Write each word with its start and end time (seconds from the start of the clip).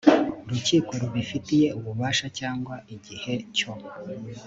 urukiko 0.45 0.91
rubifitiye 1.01 1.67
ububasha 1.79 2.27
cyangwa 2.39 2.75
igihe 2.95 3.33
cyo 3.57 3.71